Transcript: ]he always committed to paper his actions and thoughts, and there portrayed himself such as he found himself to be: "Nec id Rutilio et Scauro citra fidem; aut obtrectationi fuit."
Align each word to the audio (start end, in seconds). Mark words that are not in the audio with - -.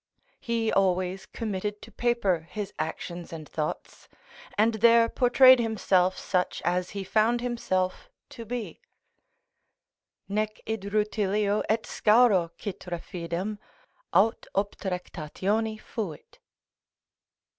]he 0.39 0.71
always 0.73 1.27
committed 1.27 1.79
to 1.79 1.91
paper 1.91 2.47
his 2.49 2.73
actions 2.79 3.31
and 3.31 3.47
thoughts, 3.47 4.07
and 4.57 4.73
there 4.81 5.07
portrayed 5.07 5.59
himself 5.59 6.17
such 6.17 6.59
as 6.65 6.89
he 6.97 7.03
found 7.03 7.39
himself 7.39 8.09
to 8.27 8.43
be: 8.43 8.81
"Nec 10.27 10.59
id 10.65 10.91
Rutilio 10.91 11.61
et 11.69 11.83
Scauro 11.85 12.49
citra 12.57 12.99
fidem; 12.99 13.59
aut 14.11 14.47
obtrectationi 14.55 15.79
fuit." 15.79 16.39